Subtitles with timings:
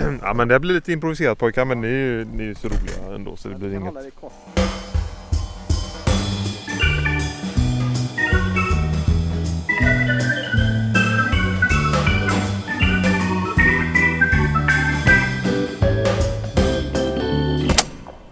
[0.22, 2.68] Ja men det blir lite improviserat pojkar men ni är ju, ni är ju så
[2.68, 3.94] roliga ändå så det blir inget.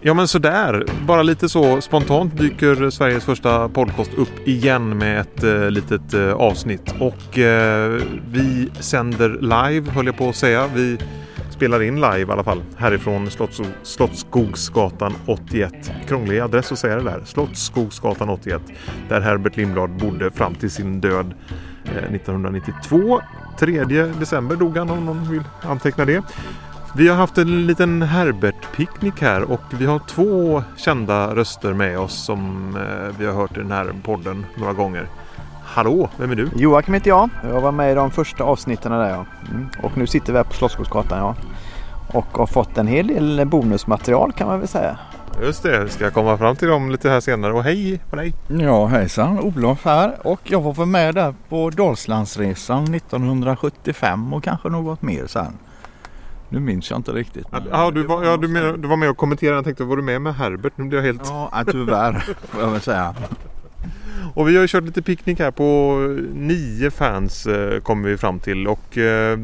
[0.01, 5.43] Ja men sådär, bara lite så spontant dyker Sveriges första podcast upp igen med ett
[5.43, 6.95] eh, litet eh, avsnitt.
[6.99, 8.01] Och eh,
[8.31, 10.69] vi sänder live höll jag på att säga.
[10.75, 10.97] Vi
[11.59, 15.91] spelar in live i alla fall härifrån Slotts Slottsskogsgatan 81.
[16.07, 17.21] Krånglig adress att säga det där.
[17.25, 18.61] Slottsskogsgatan 81.
[19.09, 21.33] Där Herbert Lindblad bodde fram till sin död
[21.83, 23.21] eh, 1992.
[23.59, 23.83] 3
[24.19, 26.23] december dog han om någon vill anteckna det.
[26.95, 32.25] Vi har haft en liten Herbert-picknick här och vi har två kända röster med oss
[32.25, 35.07] som eh, vi har hört i den här podden några gånger.
[35.73, 36.49] Hallå, vem är du?
[36.55, 37.29] Joakim heter jag.
[37.43, 39.25] Jag var med i de första avsnitten där ja.
[39.51, 39.67] Mm.
[39.81, 41.35] Och nu sitter vi här på Slottsskogsgatan ja.
[42.13, 44.99] Och har fått en hel del bonusmaterial kan man väl säga.
[45.41, 48.33] Just det, ska jag komma fram till dem lite här senare och hej på dig!
[48.47, 55.01] Ja hejsan, Olof här och jag var med där på Dalslandsresan 1975 och kanske något
[55.01, 55.53] mer sen.
[56.49, 57.47] Nu minns jag inte riktigt.
[57.71, 59.57] Ja, du, var, ja du, med, du var med och kommenterade.
[59.57, 60.73] Jag tänkte, var du med med Herbert?
[60.75, 61.21] Nu blir jag helt...
[61.25, 62.13] Ja, tyvärr
[62.49, 63.15] får jag väl säga.
[64.33, 65.97] Och vi har ju kört lite picknick här på
[66.33, 68.67] nio fans eh, kommer vi fram till.
[68.67, 69.39] Och eh,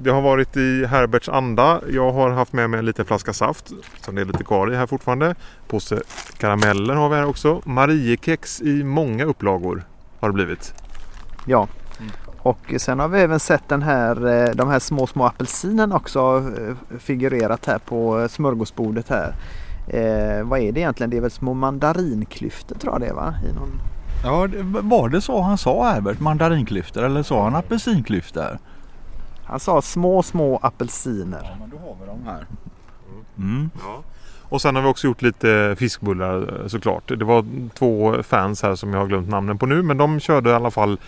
[0.00, 1.80] det har varit i Herberts anda.
[1.92, 3.72] Jag har haft med mig en liten flaska saft.
[4.04, 5.34] Som det är lite kvar i här fortfarande.
[5.68, 6.00] Påse
[6.38, 7.60] karameller har vi här också.
[7.64, 9.84] Mariekex i många upplagor
[10.20, 10.74] har det blivit.
[11.46, 11.68] Ja.
[12.38, 16.44] Och sen har vi även sett den här, eh, de här små små apelsinen också
[16.58, 19.34] eh, figurerat här på smörgåsbordet här.
[19.88, 21.10] Eh, vad är det egentligen?
[21.10, 23.34] Det är väl små mandarinklyftor tror jag det är va?
[23.50, 23.80] I någon...
[24.24, 26.20] Ja, det- var det så han sa Herbert?
[26.20, 28.58] Mandarinklyftor eller sa han apelsinklyftor?
[29.46, 31.56] Han sa små små apelsiner.
[31.60, 32.46] men då har vi dem här.
[33.38, 33.70] Mm.
[34.48, 37.08] Och sen har vi också gjort lite fiskbullar eh, såklart.
[37.08, 39.82] Det var två fans här som jag har glömt namnen på nu.
[39.82, 40.98] Men de körde i alla fall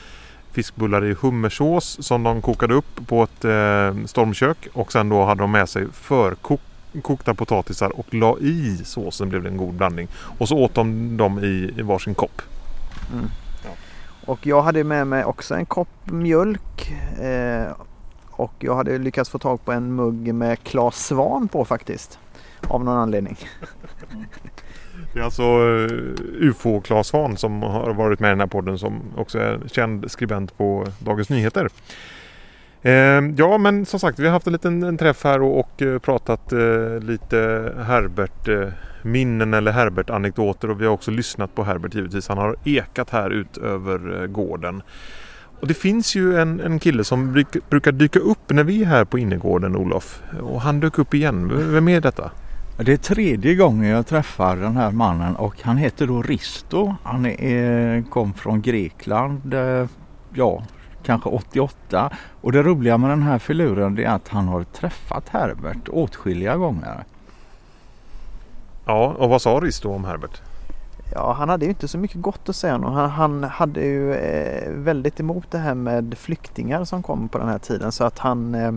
[0.53, 4.69] fiskbullar i hummersås som de kokade upp på ett eh, stormkök.
[4.72, 9.48] Och sen då hade de med sig förkokta potatisar och la i såsen blev det
[9.48, 10.09] en god blandning.
[10.38, 12.43] Och så åt de dem i, i varsin kopp.
[14.27, 16.93] Och jag hade med mig också en kopp mjölk.
[17.21, 17.72] Eh,
[18.38, 22.19] och jag hade lyckats få tag på en mugg med Klas Svan på faktiskt.
[22.69, 23.37] Av någon anledning.
[25.12, 28.78] Det är alltså eh, UFO Claes Svahn som har varit med i den här podden
[28.78, 31.69] som också är känd skribent på Dagens Nyheter.
[32.82, 35.82] Ehm, ja men som sagt vi har haft en liten en träff här och, och
[35.82, 38.69] eh, pratat eh, lite Herbert eh,
[39.03, 42.28] minnen eller Herbert anekdoter och vi har också lyssnat på Herbert givetvis.
[42.28, 44.82] Han har ekat här ut över eh, gården.
[45.60, 48.86] Och det finns ju en, en kille som bruk, brukar dyka upp när vi är
[48.86, 50.22] här på innergården Olof.
[50.42, 51.48] Och han dök upp igen.
[51.48, 52.30] V- Vem är detta?
[52.76, 56.94] Det är tredje gången jag träffar den här mannen och han heter då Risto.
[57.02, 59.86] Han är, kom från Grekland, eh,
[60.34, 60.62] ja
[61.02, 62.10] kanske 88.
[62.41, 67.04] Och det roliga med den här filuren är att han har träffat Herbert åtskilliga gånger.
[68.86, 70.41] Ja, och vad sa Risto om Herbert?
[71.14, 72.74] Ja, han hade ju inte så mycket gott att säga.
[72.74, 72.84] om.
[72.84, 77.48] Han, han hade ju eh, väldigt emot det här med flyktingar som kom på den
[77.48, 77.92] här tiden.
[77.92, 78.72] Så att han eh,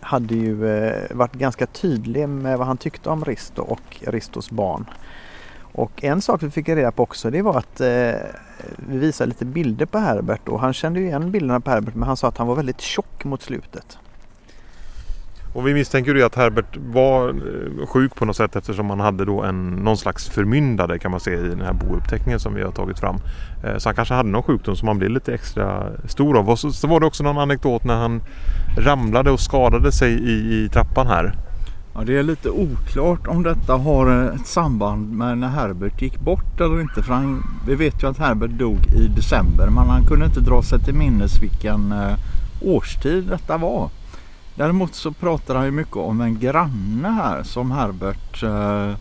[0.00, 4.86] hade ju eh, varit ganska tydlig med vad han tyckte om Risto och Ristos barn.
[5.72, 8.12] Och en sak vi fick reda på också det var att eh,
[8.76, 12.08] vi visade lite bilder på Herbert och han kände ju igen bilderna på Herbert men
[12.08, 13.98] han sa att han var väldigt tjock mot slutet.
[15.58, 19.24] Och vi misstänker ju att Herbert var eh, sjuk på något sätt eftersom han hade
[19.24, 22.72] då en, någon slags förmyndare kan man se i den här bouppteckningen som vi har
[22.72, 23.16] tagit fram.
[23.64, 26.50] Eh, så han kanske hade någon sjukdom som han blev lite extra stor av.
[26.50, 28.22] Och så, så var det också någon anekdot när han
[28.78, 31.34] ramlade och skadade sig i, i trappan här.
[31.94, 36.20] Ja, det är lite oklart om detta har eh, ett samband med när Herbert gick
[36.20, 37.02] bort eller inte.
[37.02, 40.62] För han, vi vet ju att Herbert dog i december men han kunde inte dra
[40.62, 41.94] sig till minnes vilken
[42.62, 43.90] årstid detta var.
[44.58, 48.92] Däremot så pratar han ju mycket om en granne här som Herbert eh,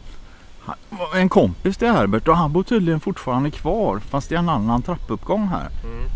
[1.16, 5.48] en kompis till Herbert och han bor tydligen fortfarande kvar fast i en annan trappuppgång
[5.48, 5.70] här.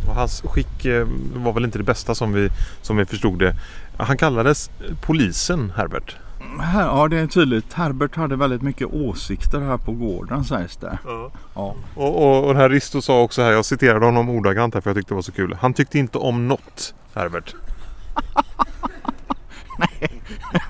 [0.10, 2.50] Och hans skick eh, var väl inte det bästa som vi,
[2.82, 3.56] som vi förstod det.
[3.98, 4.70] Han kallades
[5.02, 6.16] polisen Herbert.
[6.60, 6.86] här.
[6.86, 7.74] Ja det är tydligt.
[7.74, 11.00] Herbert hade väldigt mycket åsikter här på gården sägs det.
[11.06, 11.32] Ja.
[11.54, 14.90] Och, och, och den här Risto sa också här, jag citerade honom ordagrant här för
[14.90, 15.58] jag tyckte det var så kul.
[15.62, 17.56] Han tyckte inte om något Herbert.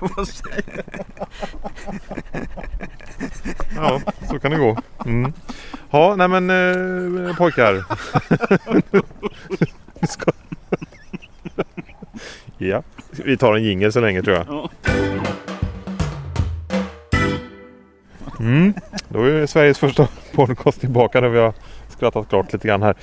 [0.00, 0.84] Vad säger
[3.76, 4.00] Ja,
[4.30, 4.78] så kan det gå.
[5.06, 5.32] Mm.
[5.90, 7.84] Ja, nej men eh, pojkar.
[12.58, 12.82] Ja.
[13.10, 14.46] Vi tar en jingel så länge tror jag.
[14.48, 14.70] Ja.
[18.40, 18.74] Mm.
[19.08, 21.52] Då är Sveriges första podcast tillbaka när vi har
[22.02, 22.96] skrattat klart lite grann här.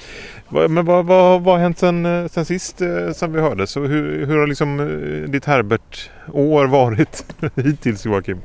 [0.49, 3.77] Men vad, vad, vad har hänt sen, eh, sen sist eh, sen vi hördes?
[3.77, 7.25] Hur, hur har liksom eh, ditt Herbert-år varit
[7.55, 8.37] hittills Joakim?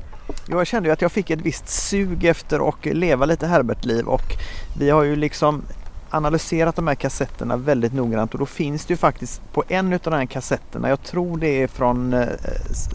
[0.49, 4.23] Jag kände ju att jag fick ett visst sug efter att leva lite Herbert-liv och
[4.79, 5.61] vi har ju liksom
[6.09, 9.99] analyserat de här kassetterna väldigt noggrant och då finns det ju faktiskt på en av
[10.03, 12.15] de här kassetterna, jag tror det är från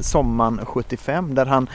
[0.01, 1.69] sommaren 75 där han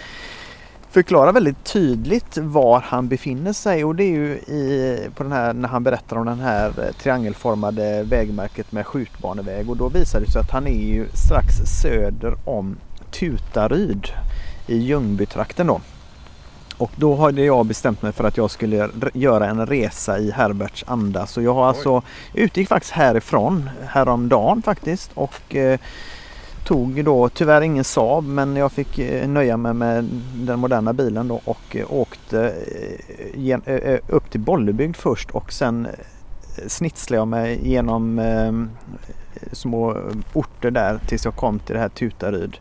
[0.96, 5.54] förklarar väldigt tydligt var han befinner sig och det är ju i, på den här,
[5.54, 10.32] när han berättar om den här eh, triangelformade vägmärket med skjutbaneväg och då visar det
[10.32, 12.78] sig att han är ju strax söder om
[13.12, 14.08] Tutaryd
[14.68, 15.82] i Ljungbytrakten då.
[16.78, 20.84] Och då hade jag bestämt mig för att jag skulle göra en resa i Herberts
[20.88, 21.28] anda.
[21.28, 22.02] Så jag har alltså
[22.34, 25.80] utgick faktiskt härifrån häromdagen faktiskt och eh,
[26.66, 31.28] tog då tyvärr ingen Saab men jag fick eh, nöja mig med den moderna bilen
[31.28, 32.54] då och eh, åkte
[33.66, 35.88] eh, upp till Bollebygd först och sen
[36.68, 38.22] snitslade jag mig genom
[39.52, 39.98] små
[40.34, 42.58] orter där tills jag kom till det här Tutaryd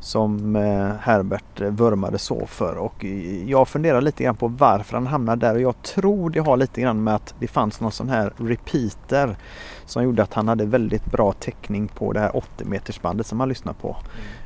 [0.00, 3.04] som eh, Herbert eh, vurmade så för och
[3.46, 6.80] jag funderar lite grann på varför han hamnade där och jag tror det har lite
[6.80, 9.36] grann med att det fanns någon sån här repeater
[9.86, 13.48] som gjorde att han hade väldigt bra täckning på det här 80 metersbandet som han
[13.48, 13.96] lyssnade på.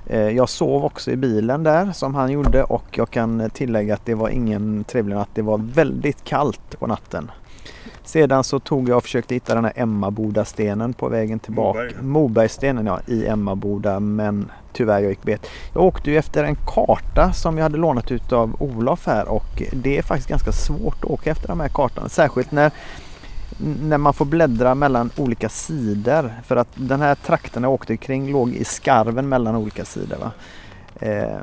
[0.07, 4.07] Eh, Jag sov också i bilen där som han gjorde och jag kan tillägga att
[4.07, 5.29] det var ingen trevlig natt.
[5.35, 7.31] Det var väldigt kallt på natten.
[8.05, 11.79] Sedan så tog jag och försökte hitta den här Emmaboda-stenen på vägen tillbaka.
[11.79, 12.03] Moberg.
[12.03, 15.47] Mobergstenen ja, i Emmaboda men tyvärr jag gick bet.
[15.75, 19.63] Jag åkte ju efter en karta som jag hade lånat ut av Olof här och
[19.73, 22.09] det är faktiskt ganska svårt att åka efter de här kartorna.
[22.09, 22.71] Särskilt när,
[23.83, 26.35] när man får bläddra mellan olika sidor.
[26.45, 30.17] För att den här trakten jag åkte kring låg i skarven mellan olika sidor.
[30.17, 30.33] Va?
[31.07, 31.39] Eh,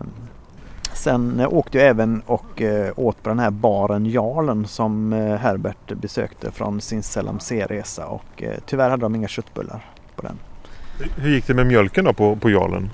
[0.97, 5.35] Sen eh, åkte jag även och eh, åt på den här baren Jarlen som eh,
[5.35, 9.85] Herbert besökte från sin Selam C-resa och tyvärr hade de inga köttbullar
[10.15, 10.39] på den.
[11.15, 12.89] Hur gick det med mjölken då på, på Jarlen?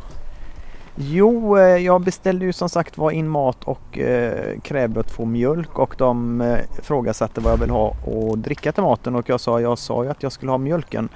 [0.96, 5.80] Jo, jag beställde ju som sagt var in mat och eh, krävde att få mjölk
[5.80, 9.62] och de eh, frågasatte vad jag vill ha och dricka till maten och jag sa,
[9.62, 11.10] jag sa ju att jag skulle ha mjölken.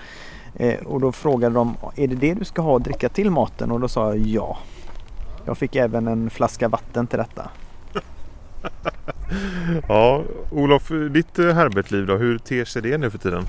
[0.55, 3.71] Eh, och då frågade de, är det det du ska ha att dricka till maten?
[3.71, 4.57] Och då sa jag ja.
[5.47, 7.49] Jag fick även en flaska vatten till detta.
[9.87, 13.43] Ja, Olof, ditt eh, Herbert-liv då, hur ter sig det nu för tiden?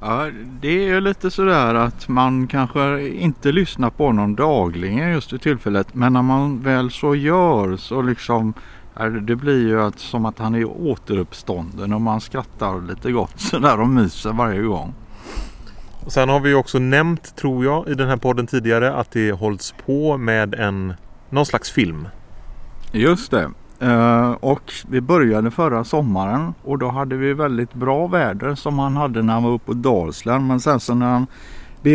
[0.00, 0.30] Ja,
[0.60, 5.40] det är ju lite sådär att man kanske inte lyssnar på honom dagligen just vid
[5.40, 5.94] tillfället.
[5.94, 8.54] Men när man väl så gör så liksom
[8.94, 13.12] är det det blir ju att, som att han är återuppstånden och man skrattar lite
[13.12, 14.94] gott sådär och myser varje gång.
[16.04, 19.32] Och sen har vi också nämnt, tror jag, i den här podden tidigare att det
[19.32, 20.94] hålls på med en
[21.30, 22.08] någon slags film.
[22.92, 23.50] Just det.
[23.80, 28.96] Eh, och vi började förra sommaren och då hade vi väldigt bra väder som han
[28.96, 30.46] hade när han var uppe på Dalsland.
[30.46, 31.26] Men sen så när han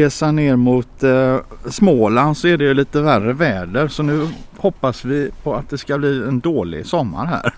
[0.09, 3.87] sig ner mot eh, Småland så är det ju lite värre väder.
[3.87, 7.53] Så nu hoppas vi på att det ska bli en dålig sommar här.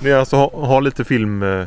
[0.00, 1.66] Ni alltså har, har lite film, eh,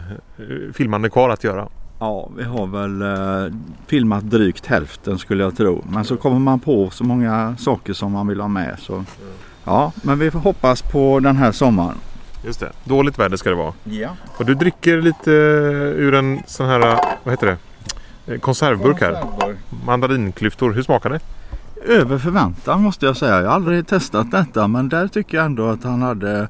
[0.74, 1.68] filmande kvar att göra.
[2.00, 3.54] Ja, vi har väl eh,
[3.88, 5.84] filmat drygt hälften skulle jag tro.
[5.90, 8.76] Men så kommer man på så många saker som man vill ha med.
[8.80, 9.06] Så.
[9.64, 11.96] Ja, men vi får hoppas på den här sommaren.
[12.46, 12.72] Just det.
[12.84, 13.74] Dåligt väder ska det vara.
[13.84, 14.10] Ja.
[14.38, 17.58] Och du dricker lite eh, ur en sån här, eh, vad heter det?
[18.34, 19.24] Eh, Konservburk här.
[19.86, 20.72] Mandarinklyftor.
[20.72, 21.20] Hur smakar det?
[21.86, 23.42] Över förväntan måste jag säga.
[23.42, 26.48] Jag har aldrig testat detta men där tycker jag ändå att han hade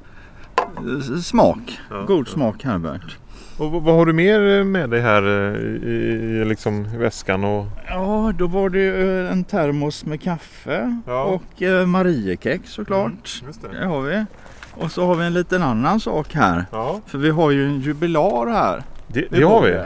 [1.24, 1.79] smak.
[1.89, 2.34] Ja, God ja.
[2.34, 3.18] smak Herbert.
[3.60, 5.58] Och vad har du mer med dig här eh,
[5.89, 5.96] i,
[6.42, 7.44] i liksom väskan?
[7.44, 7.66] Och...
[7.88, 11.24] Ja, då var det ju en termos med kaffe Ja.
[11.24, 13.42] och eh, Mariekex såklart.
[13.46, 14.25] Just Det har vi.
[14.74, 16.66] Och så har vi en liten annan sak här.
[16.72, 18.84] Ja, För vi har ju en jubilar här.
[19.08, 19.78] det, det har vi.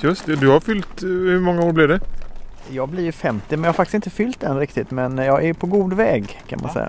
[0.00, 0.36] Just det.
[0.36, 2.00] Du har fyllt, eh, hur många år blev det?
[2.70, 5.52] Jag blir ju 50 men jag har faktiskt inte fyllt den riktigt men jag är
[5.52, 6.88] på god väg kan man säga.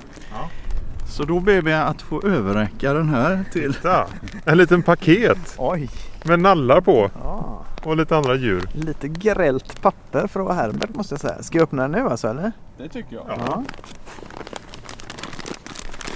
[1.17, 3.73] Så då ber vi att få överräcka den här till.
[3.73, 4.07] Titta!
[4.45, 5.89] En liten paket Oj!
[6.23, 8.69] med nallar på Ja, och lite andra djur.
[8.73, 11.43] lite grällt papper för att vara Herbert måste jag säga.
[11.43, 12.51] Ska jag öppna den nu alltså eller?
[12.77, 13.25] Det tycker jag.
[13.27, 13.63] Ja.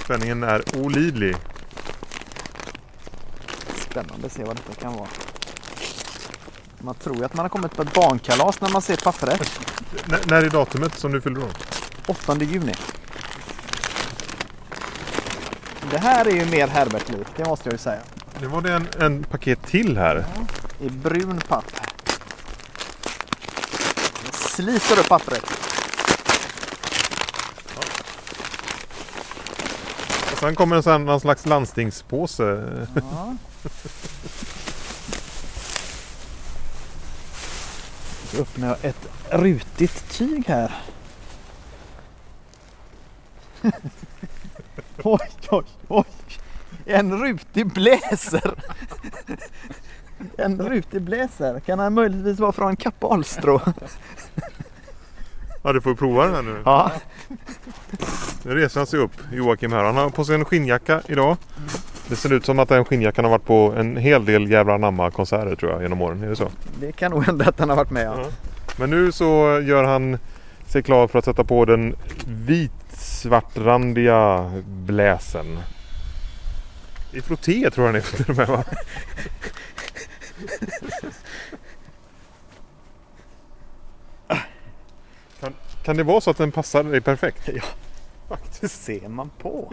[0.04, 1.36] Spänningen är olidlig.
[3.90, 5.08] Spännande att se vad detta kan vara.
[6.78, 9.60] Man tror ju att man har kommit på ett barnkalas när man ser pappret.
[10.08, 11.50] N- när är datumet som du fyller år?
[12.06, 12.72] 8 juni.
[15.90, 18.00] Det här är ju mer Herbert-likt, det måste jag ju säga.
[18.40, 20.24] Nu var det en, en paket till här.
[20.34, 21.64] Ja, I brun papp.
[24.24, 25.44] Nu sliter du pappret.
[27.76, 27.82] Ja.
[30.32, 32.64] Och sen kommer det någon slags landstingspåse.
[32.94, 33.36] Ja.
[38.40, 40.82] öppnar jag ett rutigt tyg här.
[45.04, 46.04] oj, oj, oj.
[46.84, 48.54] En rutig bläser.
[50.36, 51.60] En rutig bläser.
[51.60, 53.60] Kan han möjligtvis vara från Kapalstrå?
[55.62, 56.62] Ja, du får prova den här nu.
[56.64, 56.90] Ja.
[58.42, 59.84] Nu reser han sig upp, Joakim här.
[59.84, 61.36] Han har på sig en skinnjacka idag.
[62.08, 65.10] Det ser ut som att den skinnjackan har varit på en hel del jävla namma
[65.10, 66.22] konserter tror jag genom åren.
[66.22, 66.48] Är det så?
[66.80, 68.06] Det kan nog hända att han har varit med.
[68.06, 68.14] Ja.
[68.16, 68.26] Ja.
[68.76, 70.18] Men nu så gör han
[70.66, 71.96] sig klar för att sätta på den
[73.22, 75.58] vitsvartrandiga bläsen.
[77.12, 78.64] I frotté tror jag den är till och med va?
[85.40, 87.48] Kan, kan det vara så att den passar dig perfekt?
[87.54, 87.62] Ja.
[88.60, 89.72] Det ser man på.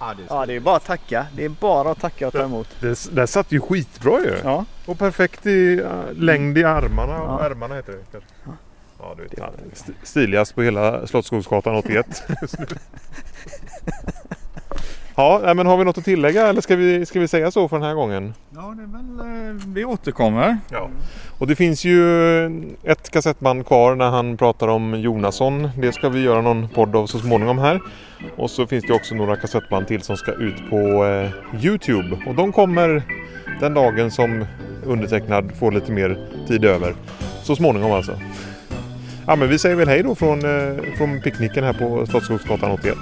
[0.00, 0.14] Ja.
[0.28, 1.26] Ja, det är bara att tacka.
[1.36, 2.68] Det är bara att tacka och ta emot.
[2.80, 4.36] Det, det satt ju skitbra ju.
[4.44, 7.12] Ja, Och perfekt i uh, längd i armarna.
[7.12, 7.40] Ja.
[7.42, 8.18] Ärmarna heter det.
[8.44, 8.52] Ja.
[8.98, 9.90] Ja, du vet.
[10.02, 12.22] Stiligast på hela Slottsskogsgatan 81.
[15.20, 17.76] ja, men har vi något att tillägga eller ska vi, ska vi säga så för
[17.76, 18.34] den här gången?
[18.50, 20.58] Ja, det är väl, eh, vi återkommer.
[20.70, 20.88] Ja.
[21.38, 22.46] Och det finns ju
[22.84, 25.70] ett kassettband kvar när han pratar om Jonasson.
[25.76, 27.80] Det ska vi göra någon podd av så småningom här.
[28.36, 32.18] Och så finns det också några kassettband till som ska ut på eh, Youtube.
[32.26, 33.02] Och de kommer
[33.60, 34.44] den dagen som
[34.84, 36.94] undertecknad får lite mer tid över.
[37.42, 38.12] Så småningom alltså.
[39.26, 42.96] Ja men vi säger väl hej då från, eh, från picknicken här på Slottsskogsgatan 81.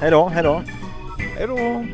[0.00, 0.62] hej då, hej då.
[1.38, 1.84] Hej då!